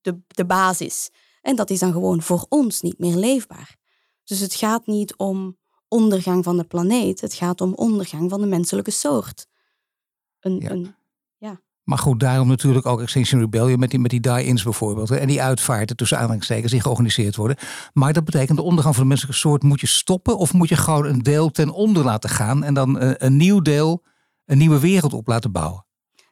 [0.00, 1.10] de, de basis.
[1.40, 3.76] En dat is dan gewoon voor ons niet meer leefbaar.
[4.24, 8.46] Dus het gaat niet om ondergang van de planeet, het gaat om ondergang van de
[8.46, 9.46] menselijke soort.
[10.40, 10.70] Een, ja.
[10.70, 10.94] Een,
[11.36, 11.60] ja.
[11.82, 15.10] Maar goed, daarom natuurlijk ook Extinction Rebellion met die, met die die-ins bijvoorbeeld.
[15.10, 17.56] En die uitvaarten tussen aanhalingstekens die georganiseerd worden.
[17.92, 20.76] Maar dat betekent de ondergang van de menselijke soort moet je stoppen of moet je
[20.76, 24.04] gewoon een deel ten onder laten gaan en dan een, een nieuw deel,
[24.44, 25.84] een nieuwe wereld op laten bouwen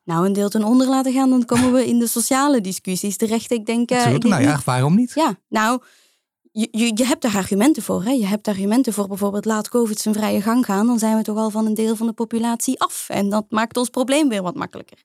[0.09, 3.51] nou een deel ten onder laten gaan, dan komen we in de sociale discussies terecht.
[3.51, 3.91] Ik denk.
[3.91, 5.13] Uh, ik nou ja, waarom niet?
[5.15, 5.83] Ja, nou.
[6.53, 8.03] Je, je, je hebt daar argumenten voor.
[8.03, 8.11] Hè?
[8.11, 10.87] Je hebt argumenten voor bijvoorbeeld laat COVID zijn vrije gang gaan.
[10.87, 13.09] Dan zijn we toch al van een deel van de populatie af.
[13.09, 15.03] En dat maakt ons probleem weer wat makkelijker.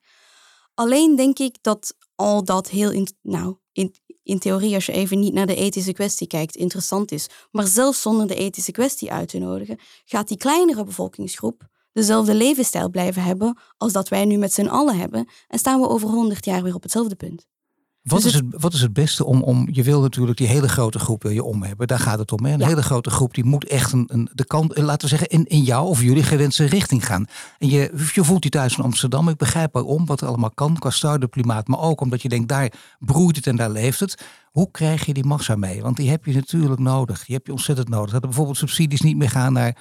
[0.74, 5.20] Alleen denk ik dat al dat heel, in, nou, in, in theorie, als je even
[5.20, 7.26] niet naar de ethische kwestie kijkt, interessant is.
[7.50, 12.90] Maar zelfs zonder de ethische kwestie uit te nodigen, gaat die kleinere bevolkingsgroep dezelfde levensstijl
[12.90, 15.28] blijven hebben als dat wij nu met z'n allen hebben.
[15.48, 17.46] En staan we over honderd jaar weer op hetzelfde punt.
[18.04, 20.68] Wat, dus is het, wat is het beste om, om, je wil natuurlijk die hele
[20.68, 22.44] grote groep wil je om hebben, daar gaat het om.
[22.44, 22.52] Hè?
[22.52, 25.46] Een hele grote groep die moet echt een, een, de kant, laten we zeggen, in,
[25.46, 27.26] in jou of jullie gewenste richting gaan.
[27.58, 30.78] En je, je voelt die thuis in Amsterdam, ik begrijp waarom, wat er allemaal kan
[30.78, 34.24] qua start klimaat, maar ook omdat je denkt, daar broeit het en daar leeft het.
[34.50, 35.82] Hoe krijg je die massa mee?
[35.82, 38.12] Want die heb je natuurlijk nodig, die heb je ontzettend nodig.
[38.12, 39.76] Dat er bijvoorbeeld subsidies niet meer gaan naar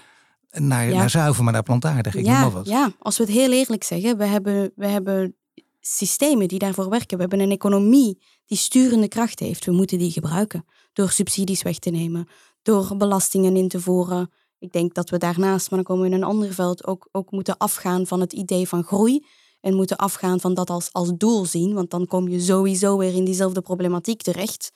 [0.62, 2.16] naar, naar zuiver, maar naar plantaardig.
[2.16, 2.68] Ik ja, noem maar wat.
[2.68, 5.36] Ja, als we het heel eerlijk zeggen, we hebben, we hebben
[5.80, 7.16] systemen die daarvoor werken.
[7.16, 9.66] We hebben een economie die sturende kracht heeft.
[9.66, 12.28] We moeten die gebruiken door subsidies weg te nemen,
[12.62, 14.32] door belastingen in te voeren.
[14.60, 17.32] Ik denk dat we daarnaast, maar dan komen we in een ander veld, ook, ook
[17.32, 19.26] moeten afgaan van het idee van groei.
[19.62, 23.14] En moeten afgaan van dat als, als doel zien, want dan kom je sowieso weer
[23.14, 24.72] in diezelfde problematiek terecht.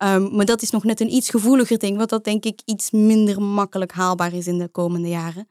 [0.00, 2.90] Ehm, maar dat is nog net een iets gevoeliger ding, wat dat denk ik iets
[2.90, 5.48] minder makkelijk haalbaar is in de komende jaren.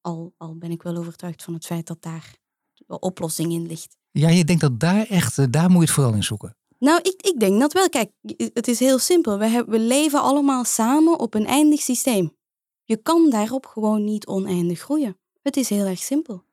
[0.00, 2.36] Al, al ben ik wel overtuigd van het feit dat daar
[2.74, 3.96] de oplossing in ligt.
[4.10, 6.56] Ja, je denkt dat daar echt, eh, daar moet je het vooral in zoeken.
[6.78, 7.88] Nou, ik, ik denk dat wel.
[7.88, 9.38] Kijk, het is heel simpel.
[9.38, 12.36] We, hebben, we leven allemaal samen op een eindig systeem.
[12.84, 15.18] Je kan daarop gewoon niet oneindig groeien.
[15.42, 16.44] Het is heel erg simpel.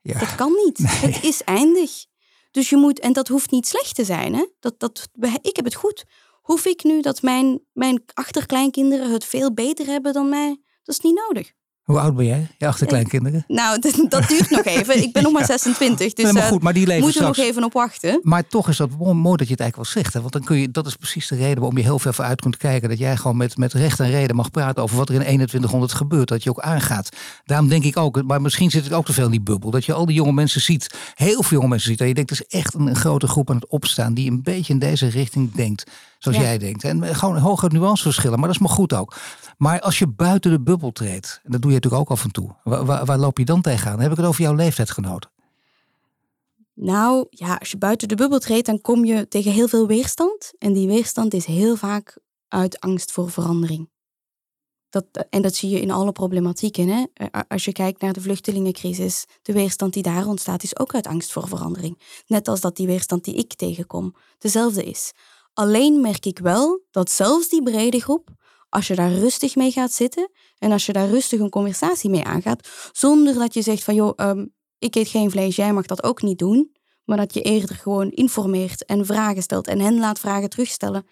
[0.00, 0.18] Ja.
[0.18, 0.78] Dat kan niet.
[1.06, 2.06] Het is eindig.
[2.50, 4.34] Dus je moet, en dat hoeft niet slecht te zijn.
[4.34, 4.46] Hè?
[4.60, 5.08] Dat, dat,
[5.42, 6.04] ik heb het goed
[6.48, 10.48] hoef ik nu dat mijn, mijn achterkleinkinderen het veel beter hebben dan mij?
[10.82, 11.52] Dat is niet nodig.
[11.88, 13.44] Hoe oud ben jij, je achterkleinkinderen?
[13.46, 15.02] Nou, dat, duurt nog even.
[15.02, 17.64] Ik ben nog maar 26, dus maar goed, maar die leven moeten we nog even
[17.64, 18.20] op wachten.
[18.22, 20.14] Maar toch is dat mooi dat je het eigenlijk wel zegt.
[20.14, 20.20] Hè?
[20.20, 22.56] Want dan kun je, dat is precies de reden waarom je heel ver vooruit kunt
[22.56, 22.88] kijken.
[22.88, 25.92] Dat jij gewoon met, met recht en reden mag praten over wat er in 2100
[25.92, 26.28] gebeurt.
[26.28, 27.08] Dat je ook aangaat.
[27.44, 29.70] Daarom denk ik ook, maar misschien zit ik ook te veel in die bubbel.
[29.70, 32.00] Dat je al die jonge mensen ziet, heel veel jonge mensen ziet.
[32.00, 34.42] En je denkt, er is echt een, een grote groep aan het opstaan die een
[34.42, 35.84] beetje in deze richting denkt
[36.18, 36.84] zoals jij denkt.
[36.84, 39.16] En gewoon hoge nuanceverschillen, maar dat is maar goed ook.
[39.56, 42.30] Maar als je buiten de bubbel treedt, en dat doe je natuurlijk ook af en
[42.30, 44.00] toe, waar, waar, loop je dan tegenaan?
[44.00, 45.30] Heb ik het over jouw leeftijdsgenoten.
[46.74, 50.52] Nou ja, als je buiten de bubbel treedt, dan kom je tegen heel veel weerstand.
[50.58, 53.90] En die weerstand is heel vaak uit angst voor verandering.
[54.90, 56.88] Dat, en dat zie je in alle problematieken.
[56.88, 57.04] Hè?
[57.48, 61.32] Als je kijkt naar de vluchtelingencrisis, de weerstand die daar ontstaat, is ook uit angst
[61.32, 62.22] voor verandering.
[62.26, 65.12] Net als dat die weerstand die ik tegenkom dezelfde is.
[65.52, 68.30] Alleen merk ik wel dat zelfs die brede groep,
[68.68, 72.24] als je daar rustig mee gaat zitten en als je daar rustig een conversatie mee
[72.24, 74.46] aangaat, zonder dat je zegt van joh, ehm,
[74.78, 78.10] ik eet geen vlees, jij mag dat ook niet doen, maar dat je eerder gewoon
[78.10, 81.06] informeert en vragen stelt en hen laat vragen terugstellen,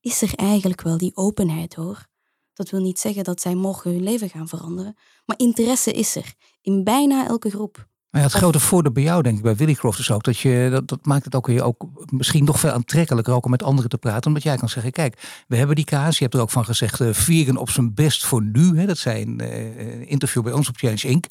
[0.00, 2.06] is er eigenlijk wel die openheid hoor.
[2.54, 6.34] Dat wil niet zeggen dat zij morgen hun leven gaan veranderen, maar interesse is er
[6.60, 7.90] in bijna elke groep.
[8.12, 10.38] Maar ja, het grote voordeel bij jou, denk ik, bij Willy Croft is ook dat
[10.38, 13.62] je dat, dat maakt het ook weer ook misschien nog veel aantrekkelijker ook om met
[13.62, 14.26] anderen te praten.
[14.26, 16.16] Omdat jij kan zeggen: kijk, we hebben die kaas.
[16.16, 18.78] Je hebt er ook van gezegd: uh, vegan op zijn best voor nu.
[18.78, 18.86] Hè?
[18.86, 21.24] Dat zijn uh, een interview bij ons op Change Inc.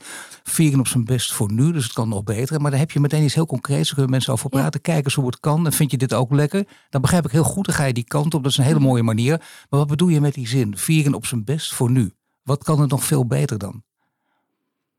[0.43, 2.61] Vegan op zijn best voor nu, dus het kan nog beter.
[2.61, 3.85] Maar dan heb je meteen iets heel concreets.
[3.85, 4.81] Daar kunnen mensen over praten.
[4.81, 5.65] Kijken eens hoe het kan.
[5.65, 6.67] En vind je dit ook lekker?
[6.89, 7.65] Dan begrijp ik heel goed.
[7.65, 8.43] Dan ga je die kant op.
[8.43, 8.87] Dat is een hele mhm.
[8.87, 9.37] mooie manier.
[9.69, 10.77] Maar wat bedoel je met die zin?
[10.77, 12.11] Vegan op zijn best voor nu.
[12.43, 13.83] Wat kan het nog veel beter dan?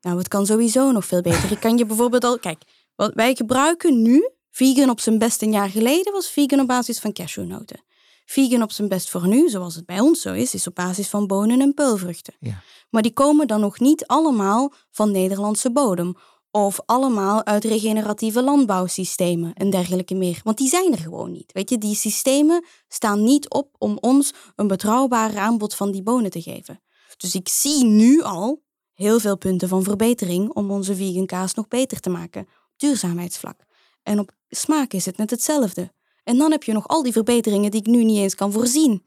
[0.02, 1.50] Nou, het kan sowieso nog veel beter.
[1.50, 2.62] Ik kan je bijvoorbeeld al, kijk,
[2.94, 6.98] wat wij gebruiken nu, vegan op zijn best een jaar geleden, was vegan op basis
[6.98, 7.84] van cashewnoten.
[8.24, 11.08] Vegan op zijn best voor nu, zoals het bij ons zo is, is op basis
[11.08, 12.34] van bonen en peulvruchten.
[12.40, 12.62] Ja.
[12.90, 16.14] Maar die komen dan nog niet allemaal van Nederlandse bodem.
[16.50, 20.40] Of allemaal uit regeneratieve landbouwsystemen en dergelijke meer.
[20.44, 21.52] Want die zijn er gewoon niet.
[21.52, 26.30] Weet je, die systemen staan niet op om ons een betrouwbaar aanbod van die bonen
[26.30, 26.82] te geven.
[27.16, 28.62] Dus ik zie nu al
[29.02, 32.40] heel veel punten van verbetering om onze vegan kaas nog beter te maken.
[32.42, 33.60] Op duurzaamheidsvlak.
[34.02, 35.92] En op smaak is het net hetzelfde.
[36.24, 39.02] En dan heb je nog al die verbeteringen die ik nu niet eens kan voorzien.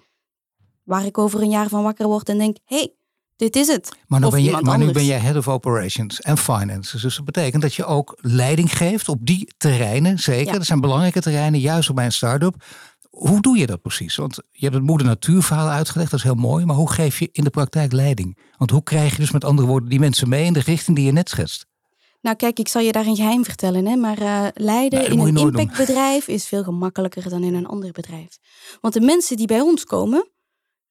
[0.84, 2.94] Waar ik over een jaar van wakker word en denk: hé, hey,
[3.36, 3.92] dit is het.
[4.08, 7.00] Maar, nu ben, je, maar nu ben jij head of operations en finance.
[7.00, 10.20] Dus dat betekent dat je ook leiding geeft op die terreinen.
[10.20, 12.64] Zeker, dat zijn belangrijke terreinen, juist op bij een start-up.
[13.16, 14.16] Hoe doe je dat precies?
[14.16, 16.66] Want je hebt het moeder natuurverhaal uitgelegd, dat is heel mooi.
[16.66, 18.38] Maar hoe geef je in de praktijk leiding?
[18.58, 21.06] Want hoe krijg je dus met andere woorden die mensen mee in de richting die
[21.06, 21.66] je net schetst?
[22.22, 23.86] Nou kijk, ik zal je daar een geheim vertellen.
[23.86, 23.96] Hè?
[23.96, 28.38] Maar uh, leiden in een impactbedrijf is veel gemakkelijker dan in een ander bedrijf.
[28.82, 30.30] Want de mensen die bij ons komen,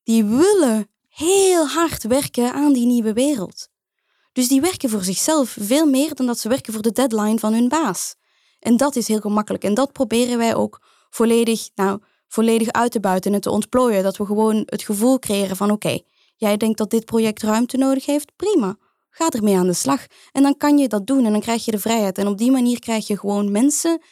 [0.02, 3.68] die willen heel hard werken aan die nieuwe wereld.
[4.32, 7.52] Dus die werken voor zichzelf veel meer dan dat ze werken voor de deadline van
[7.52, 8.14] hun baas.
[8.58, 9.64] En dat is heel gemakkelijk.
[9.64, 14.02] En dat proberen wij ook volledig, nou, volledig uit te buiten en te ontplooien.
[14.02, 15.98] Dat we gewoon het gevoel creëren van oké,
[16.36, 18.76] jij denkt dat dit project ruimte nodig heeft, prima.
[19.10, 20.06] Ga ermee aan de slag.
[20.32, 22.18] En dan kan je dat doen en dan krijg je de vrijheid.
[22.18, 24.02] En op die manier krijg je gewoon mensen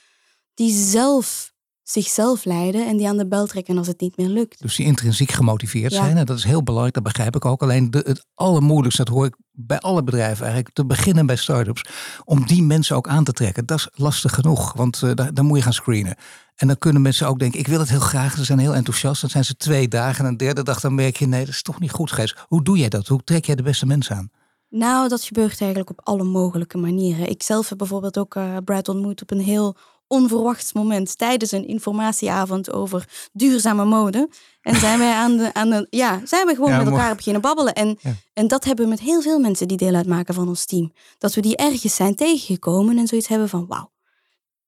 [0.55, 1.51] die zelf
[1.82, 4.62] zichzelf leiden en die aan de bel trekken als het niet meer lukt.
[4.62, 7.62] Dus die intrinsiek gemotiveerd zijn, en dat is heel belangrijk, dat begrijp ik ook.
[7.62, 11.84] Alleen de, het allermoeilijkste, dat hoor ik bij alle bedrijven eigenlijk, te beginnen bij start-ups,
[12.24, 13.66] om die mensen ook aan te trekken.
[13.66, 16.16] Dat is lastig genoeg, want uh, daar, daar moet je gaan screenen.
[16.54, 18.36] En dan kunnen mensen ook denken, ik wil het heel graag.
[18.36, 19.20] Ze zijn heel enthousiast.
[19.20, 21.62] Dan zijn ze twee dagen en een derde dag dan merk je, nee, dat is
[21.62, 22.44] toch niet goed geweest.
[22.46, 23.06] Hoe doe jij dat?
[23.06, 24.30] Hoe trek jij de beste mensen aan?
[24.68, 27.28] Nou, dat gebeurt eigenlijk op alle mogelijke manieren.
[27.28, 29.76] Ik zelf heb bijvoorbeeld ook uh, Brad ontmoet op een heel
[30.12, 34.29] onverwachts moment tijdens een informatieavond over duurzame mode.
[34.61, 37.75] En zijn wij aan de, aan de ja, zijn we gewoon met elkaar beginnen babbelen.
[37.75, 37.98] En,
[38.33, 40.92] en dat hebben we met heel veel mensen die deel uitmaken van ons team.
[41.18, 43.92] Dat we die ergens zijn tegengekomen en zoiets hebben van wauw.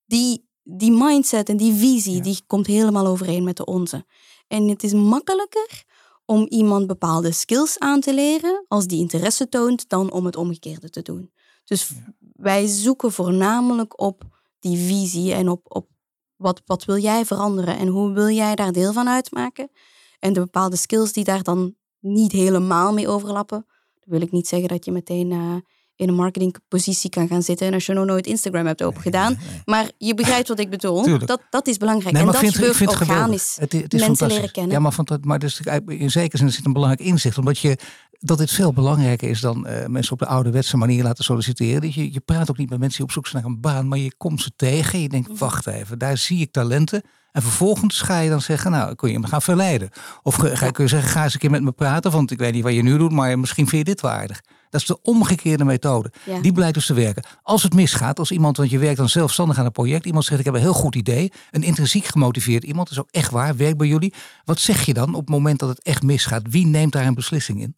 [0.07, 4.07] Die, die mindset en die visie, die komt helemaal overeen met de onze.
[4.49, 5.85] En het is makkelijker
[6.25, 10.91] om iemand bepaalde skills aan te leren als die interesse toont, dan om het omgekeerde
[10.91, 11.33] te doen.
[11.65, 14.34] Dus wij zoeken voornamelijk op
[14.65, 15.89] die visie en op, op
[16.37, 19.71] wat, wat wil jij veranderen en hoe wil jij daar deel van uitmaken.
[20.19, 23.67] En de bepaalde skills die daar dan niet helemaal mee overlappen.
[23.95, 25.55] Dan wil ik niet zeggen dat je meteen uh,
[25.97, 29.39] in een marketingpositie kan gaan zitten en als je nog nooit Instagram hebt opengedaan.
[29.65, 31.19] Maar je begrijpt wat ik bedoel.
[31.19, 32.17] Dat, dat is belangrijk.
[32.17, 33.57] en dat vind, gebeurt vind organisch.
[33.61, 34.73] Het, het is Mensen leren kennen.
[34.73, 37.39] Ja, maar, van, maar dus, in zekere zin zit een belangrijk inzicht.
[37.39, 37.79] Omdat je
[38.25, 41.91] dat dit veel belangrijker is dan uh, mensen op de ouderwetse manier laten solliciteren.
[41.95, 43.99] Je, je praat ook niet met mensen die op zoek zijn naar een baan, maar
[43.99, 45.01] je komt ze tegen.
[45.01, 45.39] Je denkt, mhm.
[45.39, 47.03] wacht even, daar zie ik talenten.
[47.33, 49.91] En vervolgens ga je dan zeggen, nou, kun je me gaan verleiden.
[50.23, 52.53] Of ga, kun je zeggen, ga eens een keer met me praten, want ik weet
[52.53, 54.41] niet wat je nu doet, maar misschien vind je dit waardig.
[54.71, 56.13] Dat is de omgekeerde methode.
[56.43, 57.25] Die blijkt dus te werken.
[57.43, 60.39] Als het misgaat, als iemand, want je werkt dan zelfstandig aan een project, iemand zegt
[60.39, 63.77] ik heb een heel goed idee, een intrinsiek gemotiveerd iemand, is ook echt waar, werkt
[63.77, 64.15] bij jullie.
[64.45, 66.43] Wat zeg je dan op het moment dat het echt misgaat?
[66.51, 67.77] Wie neemt daar een beslissing in?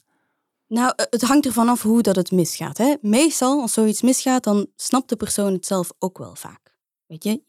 [0.69, 2.79] Nou, eh, het hangt ervan af hoe dat het misgaat.
[2.79, 2.95] Hè?
[3.01, 6.75] Meestal, als zoiets misgaat, dan snapt de persoon het zelf ook wel vaak.
[7.07, 7.43] Weet je,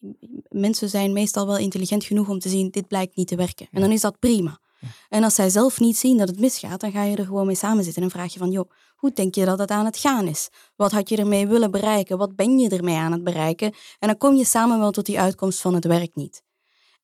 [0.50, 3.68] mensen zijn meestal wel intelligent genoeg om te zien, dit blijkt niet te werken.
[3.72, 4.60] En dan is dat prima.
[5.10, 7.56] En als zij zelf niet zien dat het misgaat, dan ga je er gewoon mee
[7.56, 10.28] samen zitten en vraag je van, joh, hoe denk je dat het aan het gaan
[10.28, 10.50] is?
[10.76, 12.18] Wat had je ermee willen bereiken?
[12.18, 13.74] Wat ben je ermee aan het bereiken?
[14.00, 16.44] En dan kom je samen wel tot die uitkomst van het werkt niet.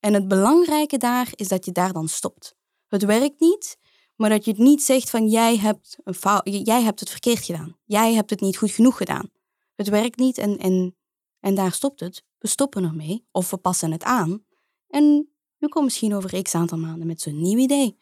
[0.00, 2.54] En het belangrijke daar is dat je daar dan stopt.
[2.88, 3.76] Het werkt niet,
[4.16, 7.76] maar dat je het niet zegt van jij hebt, een jij hebt het verkeerd gedaan.
[7.84, 9.30] Jij hebt het niet goed genoeg gedaan.
[9.74, 10.96] Het werkt niet en, en,
[11.40, 12.24] en daar stopt het.
[12.38, 14.44] We stoppen ermee of we passen het aan.
[14.88, 17.96] En we komen misschien over x aantal maanden met zo'n nieuw idee.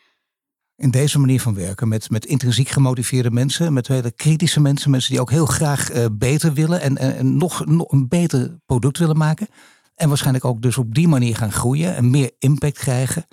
[0.76, 5.10] In deze manier van werken, met, met intrinsiek gemotiveerde mensen, met hele kritische mensen, mensen
[5.10, 8.98] die ook heel graag uh, beter willen en, en, en nog, nog een beter product
[8.98, 9.48] willen maken.
[9.94, 13.26] En waarschijnlijk ook dus op die manier gaan groeien en meer impact krijgen.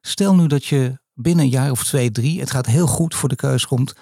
[0.00, 3.28] Stel nu dat je binnen een jaar of twee, drie, het gaat heel goed voor
[3.28, 3.94] de keus komt.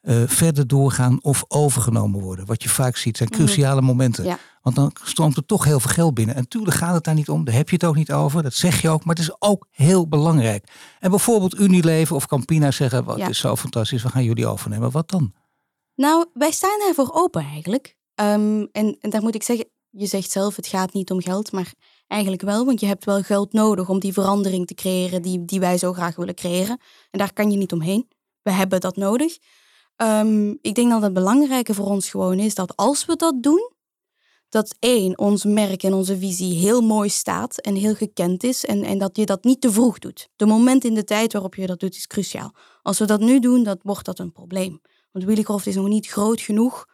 [0.00, 2.46] eh, verder doorgaan of overgenomen worden.
[2.46, 3.38] Wat je vaak ziet zijn Mhm.
[3.38, 4.24] cruciale momenten.
[4.24, 4.38] Ja.
[4.62, 6.34] Want dan stroomt er toch heel veel geld binnen.
[6.34, 7.44] En natuurlijk gaat het daar niet om.
[7.44, 8.42] Daar heb je het ook niet over.
[8.42, 9.04] Dat zeg je ook.
[9.04, 10.64] Maar het is ook heel belangrijk.
[11.00, 13.04] En bijvoorbeeld Unilever of Campina zeggen...
[13.04, 13.28] wat Ja.
[13.28, 14.90] is zo fantastisch, we gaan jullie overnemen.
[14.90, 15.32] Wat dan?
[15.94, 17.96] Nou, wij staan daarvoor open eigenlijk.
[18.14, 21.52] Ehm, en, en daar moet ik zeggen, je zegt zelf, het gaat niet om geld,
[21.52, 21.72] maar
[22.10, 25.60] eigenlijk wel, want je hebt wel geld nodig om die verandering te creëren die, die
[25.60, 26.80] wij zo graag willen creëren.
[27.10, 28.08] En daar kan je niet omheen.
[28.42, 29.38] We hebben dat nodig.
[29.96, 33.72] Ehm, ik denk dat het belangrijke voor ons gewoon is dat als we dat doen,
[34.48, 38.84] dat één, ons merk en onze visie heel mooi staat en heel gekend is en,
[38.84, 40.28] en dat je dat niet te vroeg doet.
[40.36, 42.54] De moment in de tijd waarop je dat doet is cruciaal.
[42.82, 44.80] Als we dat nu doen, dan wordt dat een probleem.
[45.12, 46.86] Want Willycroft is nog niet groot genoeg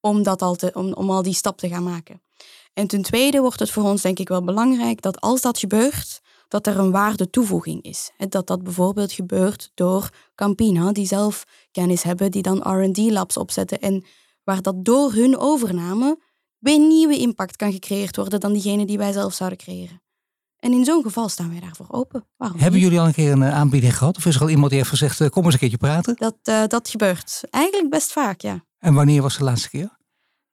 [0.00, 2.22] om, dat al te, om, om al die stap te gaan maken.
[2.78, 6.20] En ten tweede wordt het voor ons denk ik wel belangrijk dat als dat gebeurt,
[6.48, 8.10] dat er een waarde toevoeging is.
[8.28, 14.04] Dat dat bijvoorbeeld gebeurt door Campina, die zelf kennis hebben, die dan R&D-labs opzetten en
[14.44, 16.18] waar dat door hun overname
[16.58, 20.02] weer nieuwe impact kan gecreëerd worden dan diegene die wij zelf zouden creëren.
[20.58, 22.26] En in zo'n geval staan wij daarvoor open.
[22.36, 24.16] Waarom Hebben jullie al een keer een eh, aanbieding gehad?
[24.16, 26.16] Of is er al iemand die heeft gezegd, eh, kom eens een keertje praten?
[26.18, 28.64] Dat, eh, dat gebeurt eigenlijk best vaak, ja.
[28.78, 29.97] En wanneer was de laatste keer?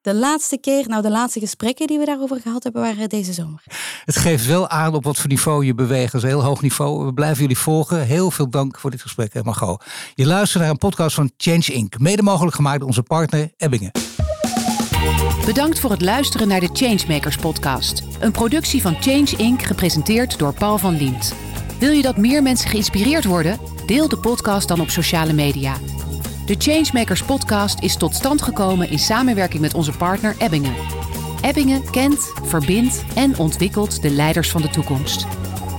[0.06, 3.63] De laatste keer, nou de laatste gesprekken die we daarover gehad hebben, waren deze zomer.
[4.06, 6.12] Het geeft wel aan op wat voor niveau je beweegt.
[6.12, 7.06] Dat is een heel hoog niveau.
[7.06, 8.06] We blijven jullie volgen.
[8.06, 9.84] Heel veel dank voor dit gesprek, hè, Margot.
[10.15, 12.00] Je luistert naar een podcast van Change Inc.
[12.00, 13.91] Mede mogelijk gemaakt door onze partner Ebbingen.
[15.46, 18.04] Bedankt voor het luisteren naar de Changemakers podcast.
[18.20, 19.62] Een productie van Change Inc.
[19.62, 21.34] gepresenteerd door Paul van Liemt.
[21.80, 23.60] Wil je dat meer mensen geïnspireerd worden?
[23.86, 25.78] Deel de podcast dan op sociale media.
[26.46, 30.76] De Changemakers podcast is tot stand gekomen in samenwerking met onze partner Ebbingen.
[31.42, 35.28] Ebbingen kent, verbindt en ontwikkelt de leiders van de toekomst.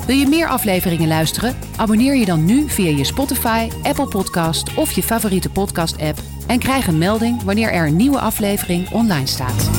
[0.07, 1.57] Wil je meer afleveringen luisteren?
[1.77, 6.87] Abonneer je dan nu via je Spotify, Apple Podcast of je favoriete podcast-app en krijg
[6.87, 9.71] een melding wanneer er een nieuwe aflevering online staat.